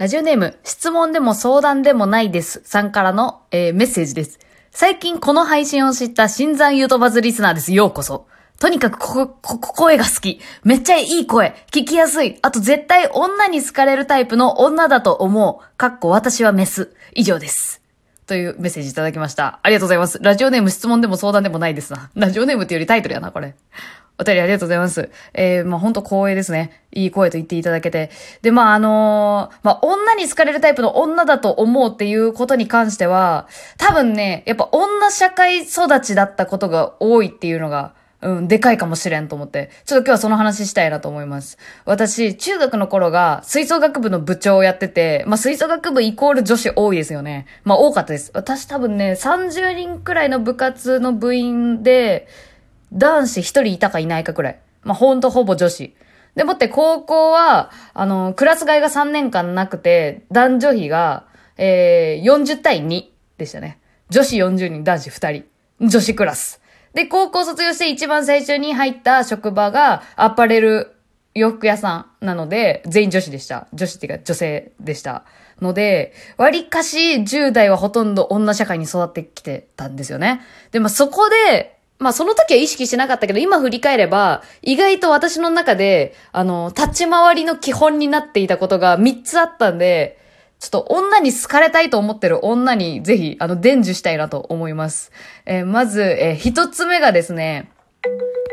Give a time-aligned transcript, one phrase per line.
[0.00, 2.62] ラジオネーム、質問でも相談でもないです。
[2.64, 4.38] さんからの、えーメッセージです。
[4.70, 7.74] 最近この配信を知った新山ユートバズリスナーです。
[7.74, 8.26] ようこそ。
[8.58, 10.40] とにかくここ、ここ、声が好き。
[10.64, 11.54] めっちゃいい声。
[11.70, 12.38] 聞きやすい。
[12.40, 15.76] あと絶対女に好かれるタイプの女だと思う。
[15.76, 16.94] かっこ私はメス。
[17.14, 17.82] 以上です。
[18.26, 19.60] というメッセージいただきました。
[19.62, 20.18] ありがとうございます。
[20.22, 22.08] ラジオネーム質問でも相談でもないですな。
[22.14, 23.54] ラジオネームっていうよりタイトルやな、これ。
[24.20, 25.08] お便りありがとうございます。
[25.32, 26.82] えー、まあ本当光栄ですね。
[26.92, 28.10] いい声と言っていただけて。
[28.42, 33.48] で、まああのーまあ女に好かれるタイプの女だと思うっていうことに関しては、
[33.78, 39.70] 多分ね、やっぱ女社会育ちだったことが多いっていうのが、うん、でかいかもしれんと思って。
[39.86, 41.56] ちょっと今日はその話したいなと思います。
[41.86, 47.46] 私、中学の頃が吹奏楽部の部長をやってて、まあ吹奏楽部イコール女子多いですよね。
[47.64, 48.30] まあ多かったです。
[48.34, 52.28] 私多分ね、30人くらいの部活の部員で、
[52.92, 54.58] 男子一人いたかいないかくらい。
[54.82, 55.94] まあほんとほぼ女子。
[56.34, 61.26] でもって高校は、あの、クラス替えが3年間なくて、男女比が、
[61.56, 63.04] えー、40対2
[63.36, 63.80] でしたね。
[64.10, 65.44] 女子40人、男子2人。
[65.80, 66.60] 女子クラス。
[66.94, 70.94] で、高校卒業して一番最初に入った職場がアパレル
[71.34, 73.68] 洋服屋さんなので、全員女子でした。
[73.72, 75.24] 女子っていうか女性でした。
[75.60, 80.40] ので、割かし10代はほとんど女社会に育ってきてたんですよね。
[80.72, 90.18] で、まあそこで、まあその時は意識してなかったけど、今振り返れば、意外と私の中で、あの、立ち回りの基本になっていたことが3つあったんで、
[90.58, 95.12] ちょっと女に好かれたいと思ってる女にぜひ、あの、伝授したいなと思います。
[95.44, 97.70] えーまず、えー一つ目がですね、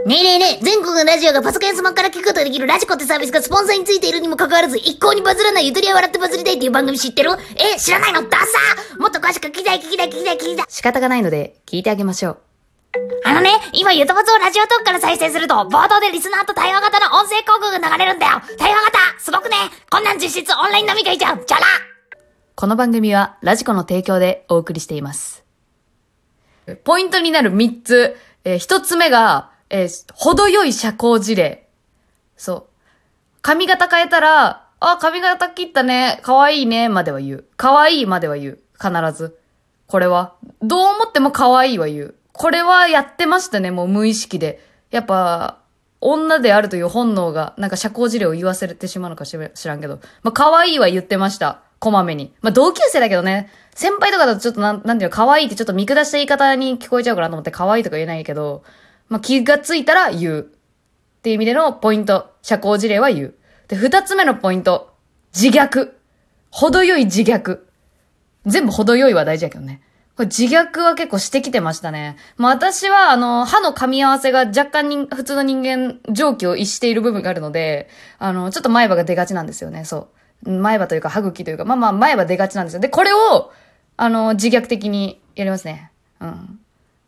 [0.06, 7.32] ねえねえねえ、全国のラジオがパソコンやスマホから聞くことができるラジコってサービスがスポンサーについているにもかかわらず、一向にバズらないゆとりは笑ってバズりたいっていう番組知ってる？
[7.56, 8.24] え、知らないの？
[8.24, 10.66] ダサーもっと詳しく聞きたい聞きたい聞きたい聞きたい。
[10.70, 12.47] 仕方がないので聞いてあげましょう。
[13.28, 19.58] あのね、今ゆとばつをラジオトークから再生すると、冒頭でリスナーと対話型の音声広告が流れるんだよ対話型すごくね
[19.92, 21.66] こんなん実質オンライン飲み会じゃんじゃら
[22.56, 25.44] この番組はラジコの提供でお送りしています。
[26.86, 28.16] ポイントになる3つ。
[28.46, 31.68] えー一つ目が、えー程よい社交辞令。
[32.38, 32.64] そう。
[33.42, 37.46] 髪型変えたら、あ、髪型切ったね、可愛いね、までは言う。
[37.58, 38.60] 可愛いまでは言う。
[38.82, 39.38] 必ず。
[39.88, 40.34] これは。
[40.62, 42.16] どう思っても可愛いは言う。
[42.38, 44.62] これはやってましたね、もう無意識で。
[44.92, 45.58] やっぱ、
[46.00, 49.38] 女であるという本能が、なんか社交辞令を言わせてしまうのか知
[49.68, 50.00] らんけど。
[50.22, 51.62] まあ、可愛いは言ってました。
[51.80, 52.34] こまめに。
[52.42, 53.50] まあ、同級生だけどね。
[53.74, 58.64] 先輩とかだとちょっとなん、なんていうの、可愛いってちょっと見下した言い方に聞こえちゃうかなと思って可愛いとか言えないけど、
[59.10, 60.40] まあ、気がついたら言う。
[60.42, 62.30] っていう意味でのポイント。
[62.44, 63.36] 社交辞令は言う。
[63.68, 64.94] で、二つ目のポイント。
[65.36, 65.94] 自虐。
[66.52, 67.62] 程よい自虐。
[68.46, 69.82] 全部程よいは大事だけどね。
[70.18, 72.18] これ自虐は結構してきてましたね。
[72.38, 80.10] まあ私は、あの、歯の噛み合わせが若干に普通の人間、常軌を逸している部分があるので、あの、ちょっと前歯が出がちなんですよね、そ
[80.44, 80.50] う。
[80.50, 82.80] 前歯というか歯茎というか、まあまあ前歯出がちなんですよ。
[82.80, 83.52] で、これを、
[83.96, 85.92] あの、自虐的にやりますね。
[86.20, 86.60] うん。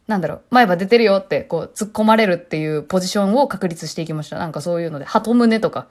[0.05, 4.37] なんだろう、前歯出てるよって、こう、突っ込まれるっていうポジションを確立していきました。
[4.37, 5.87] なんかそういうので、鳩胸とか。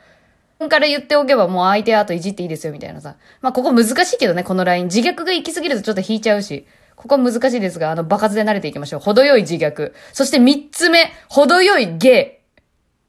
[0.69, 3.17] から言っておけばもう相手あといじっていいですよみたいなさ。
[3.41, 4.87] まあここ難しいけどね、このライン。
[4.87, 6.67] 自虐が行き過ぎるとちょっと引いちゃうし。
[6.99, 9.01] ここは難しいですが、あの、場数で慣れていきましょう。
[9.01, 9.93] 程よい自虐。
[10.13, 12.41] そして三つ目、程よいゲ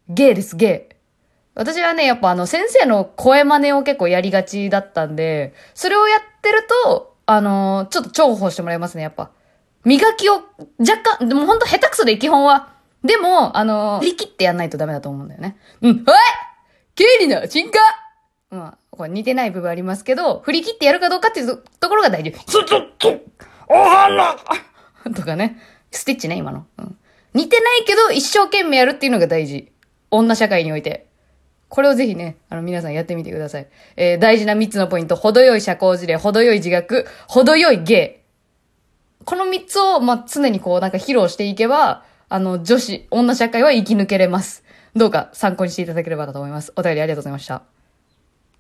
[0.10, 0.14] イ。
[0.14, 0.96] ゲイです、ゲイ。
[1.56, 9.32] 私はね、やっぱあの、先生の声真似を結構やりがちだったんで、それをやってると、あのちょっと重宝してもらいますね、やっぱ。
[9.86, 10.34] 磨きを、
[10.80, 12.74] 若干、でもほんと下手くそで基本は。
[13.04, 15.58] でも、あの振り切ってやんないとダメだと思うんだよね。
[15.82, 15.98] うん、おい
[16.94, 17.80] 経理の進化
[18.52, 22.34] まあ、これ似てない部分ありますけど、振り切ってやるかどうかっていうところが大事。
[23.70, 24.36] つつつ、お 花
[25.16, 25.58] とかね。
[25.92, 26.66] スティッチね、今の。
[26.78, 26.98] うん。
[27.34, 29.72] 似てないけど、一生懸命やるっていうのが大事。
[30.12, 31.08] 女社会において。
[31.70, 33.68] これをぜひね、あの、皆さんやってみてください。
[33.96, 35.16] えー、大事な3つのポイント。
[35.16, 38.24] 程よい社交辞令、程よい自虐、程よい芸。
[39.24, 44.64] この3つを、まあ、常にこう、なんか披露していけば、あの、女子、女社会は生き抜けれます。
[44.96, 46.74] どうか参考にしていただければなと思います。
[46.76, 47.79] お便りありがとうございました。